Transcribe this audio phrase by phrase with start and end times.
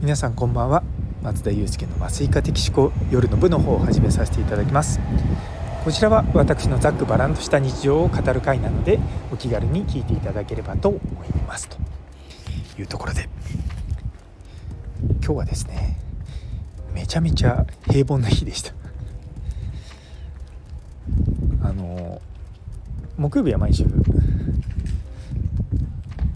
[0.00, 0.82] 皆さんこんばんは。
[1.22, 4.98] 松田祐介の麻酔科的思考夜の部の方を始めさせていただきます。
[5.84, 8.98] こちらは私のざっくばらんとした日常を語る回なので
[9.30, 11.68] お気軽に聞いていただければと思います。
[11.68, 11.76] と
[12.80, 13.28] いうところで
[15.22, 15.98] 今日はですね
[16.94, 18.72] めちゃめちゃ平凡な日でした。
[21.62, 22.22] あの
[23.18, 23.84] 木曜日は毎週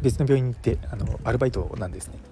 [0.00, 2.27] 別の病院に行ってあのアルバイトなんですね。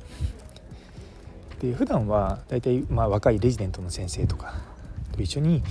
[1.60, 4.54] で普段は大体まあ若いレジデントの先生とか
[5.12, 5.62] と一緒に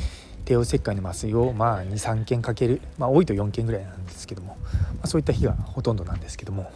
[0.45, 6.71] 帝王切開の麻酔をまあ23件かける、まあ、多いと4件ぐらいなんですけども、まあ、そういった日がほとんどなんですけども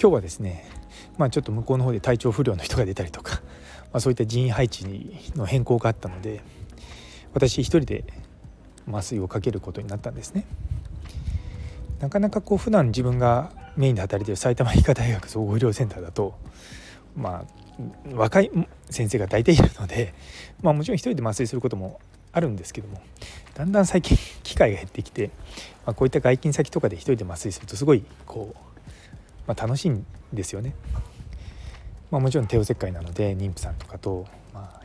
[0.00, 0.68] 今日はですね、
[1.18, 3.42] まあ、ちょっと向こうの方で体調不良の人が出たりとか、
[3.92, 4.84] まあ、そういった人員配置
[5.34, 6.42] の変更があったので
[7.32, 8.04] 私一人で
[8.88, 10.44] 麻酔をかけることになったんですね。
[12.00, 16.34] なかなかこう普段自分がメインで働いてる埼玉医科大学総合医療センターだと
[17.16, 17.63] まあ
[18.12, 18.50] 若い
[18.90, 20.14] 先生が大体いるので、
[20.62, 22.00] まあ、もちろん一人で麻酔することも
[22.32, 23.00] あるんですけども
[23.54, 25.30] だんだん最近機会が減ってきて、
[25.86, 28.58] まあ、こういった外勤先とかで一人で麻酔するとすごいこう、
[29.46, 30.74] まあ、楽しいんですよね。
[32.10, 34.26] まあ、もちろん帝王切開なので妊婦さんとかと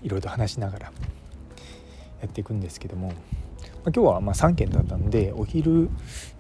[0.02, 0.92] いろいろと話しながら
[2.22, 3.14] やっていくんですけども
[3.80, 5.90] まあ、今日はま3件だったんでお昼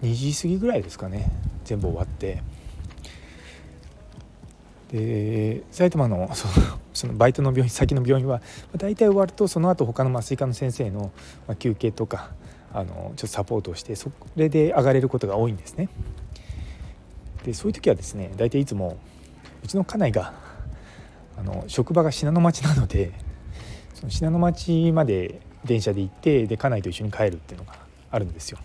[0.01, 1.31] 2時過ぎぐらいですかね
[1.63, 2.43] 全部終わって
[4.91, 6.53] で埼玉の その
[6.93, 8.41] そのバイトの病院先の病院は
[8.75, 11.11] 大体終わるとその後他の麻酔科の先生の
[11.59, 12.31] 休憩とか
[12.73, 15.89] あのちょっとサポートをしてそれで上がれることが多いんですね。
[17.43, 18.97] でそういう時はですね大体いつも
[19.63, 20.33] うちの家内が
[21.37, 23.11] あの職場が信濃町なので
[23.93, 27.75] その信濃町まで電車で行ってで家内と一緒に帰るっていうのが
[28.11, 28.59] あるんですよ。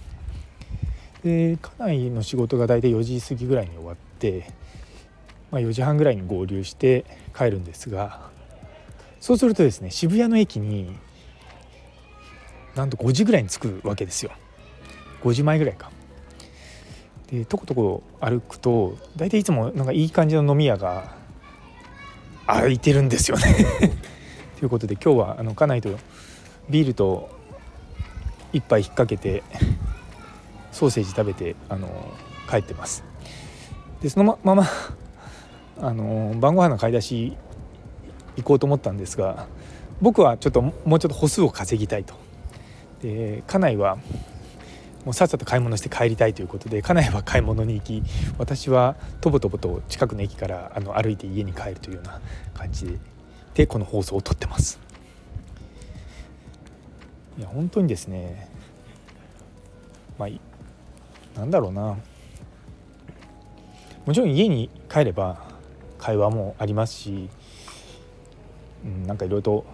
[1.22, 4.52] で家内の仕事が大体4時過ぎぐらいに終わって、
[5.55, 8.29] まあ、4時半ぐらいに合流して帰るんですが
[9.21, 10.98] そうするとですね渋谷の駅に
[12.75, 14.33] なんと5時ぐらいに着くわけですよ。
[15.23, 15.93] 5時前ぐらいか。
[17.29, 21.14] でとことこ歩くと大体いつもなんかいい感じの飲み屋が
[22.48, 23.55] 空いてるんですよね。
[24.59, 25.97] ということで今日はあの家内と
[26.69, 27.31] ビールと
[28.53, 29.45] 一杯引っ掛けて
[30.73, 32.13] ソーセージ食べてあの
[32.51, 33.05] 帰ってます。
[34.03, 34.67] でそのまま
[35.84, 37.36] あの晩ご飯の買い出し
[38.36, 39.46] 行こうと思ったんですが
[40.00, 42.14] 僕はちょっともうちょっと歩数を稼ぎたいと
[43.02, 43.96] で家内は
[45.05, 48.02] もうさっさと買い物して帰りたいということで家内は買い物に行き
[48.39, 52.18] 私はとぼとぼと近くの駅からあの歩いて家に帰るというような
[52.55, 52.98] 感じで
[53.52, 54.80] でこの放送を撮ってます。
[57.39, 58.48] いや本当にですね
[60.18, 61.96] まあなんだろうな
[64.06, 65.54] もちろん家に帰れば
[66.05, 67.31] 会話もありますし、
[68.85, 69.65] うん、なんかいろいろと、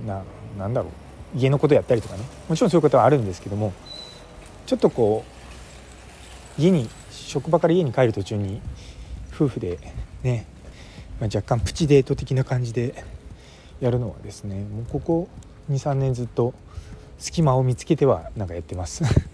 [0.00, 0.22] うん、な
[0.58, 0.88] なんだろ
[1.34, 2.22] う家のことやったりとかね。
[2.48, 3.74] もちろんそういうことはあるんですけども
[4.64, 5.22] ちょっとこ
[6.58, 8.62] う家に職場から家に帰る途中に
[9.34, 9.78] 夫婦で
[10.22, 10.46] ね、
[11.20, 13.04] まあ、若干プチデート的な感じで
[13.80, 15.28] やるのはですねもうここ
[15.70, 16.54] 23年ずっと
[17.18, 19.04] 隙間を見つけてはなんかやってます。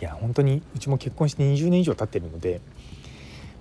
[0.00, 2.60] いや本当にうちも結婚して20年以上経ってるので、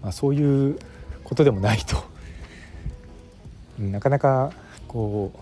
[0.02, 0.80] まあ、そういう
[1.24, 2.04] ことでもないと
[3.80, 4.52] なかなか
[4.88, 5.40] こう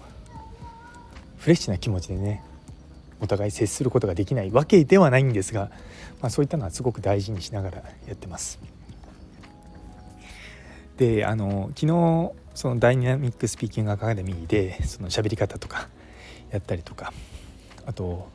[1.37, 2.43] フレッシュな気持ちでね
[3.19, 5.71] お互い接することができないわけではないんですが、
[6.21, 7.77] まあ、そういったのはすごく大事にしながら
[8.07, 8.59] やってます。
[10.97, 15.89] であの昨日そのダイナミックスピーキングアカデミーでその喋り方とか
[16.51, 17.11] やったりとか
[17.85, 18.27] あと、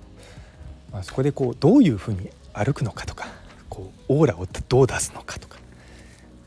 [0.93, 3.29] まあ、そこでこうどういうふうに歩くのかとか
[3.69, 5.59] こうオーラをどう出すのかとか、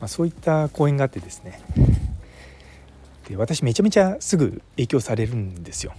[0.00, 1.60] まあ、そういった講演があってですね
[3.28, 5.94] で私めちゃめちゃすぐ影響されるんですよ。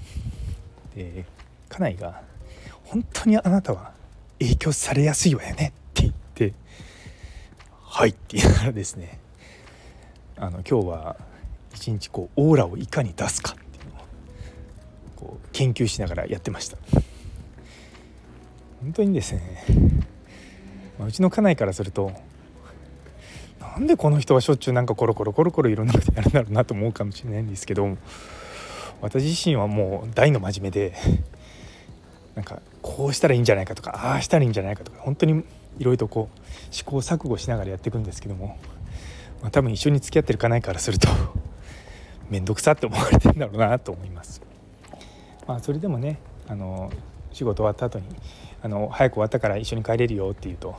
[0.96, 1.26] で
[1.70, 2.22] 家内が
[2.86, 3.94] 「本当にあなたは
[4.40, 6.54] 影響されやすいわよね」って言って
[7.82, 9.20] 「はい」って言いながらですね
[10.38, 11.16] あの今日は
[11.74, 14.06] 一日こうオーラをいかに出すかっていうのを
[15.16, 16.78] こう研究しながらやってました
[18.82, 19.64] 本当にですね、
[21.06, 22.12] うちの家内からすると
[23.60, 27.98] なんでこの人はしょっちゅうなんかコロコロコロコロいろんなことやるんだろうなと思うかもしれないんですけど
[29.02, 30.94] 私自身はもう大の真面目で
[32.36, 35.44] なんかこうしたらいいんじゃないかとかああしたらいいんじゃないかとか本当に
[35.80, 36.40] いろいろとこう
[36.72, 38.58] 試行錯誤しながらやっていくんですけども、
[39.42, 41.08] まあ、多分一緒に付き合ってる家内からすると
[42.30, 44.42] 面倒くさって思われてんだろうなと思います。
[45.48, 46.92] まあ、それでもねあの
[47.32, 48.06] 仕事終わった後に
[48.62, 50.76] あの早く終わったから一緒に帰れるよって言うと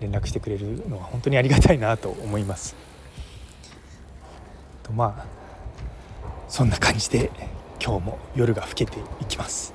[0.00, 2.74] 連絡してくれるのは本当にありがたいなと思います。
[4.82, 5.26] とまあ
[6.48, 7.30] そんな感じで
[7.82, 9.74] 今日も夜が更けていきます。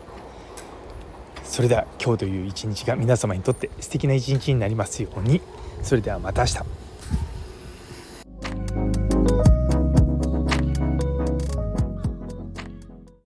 [1.44, 5.42] それでは今日という一日が皆様にとって素敵な一日になりますように
[5.84, 6.81] それではまた明日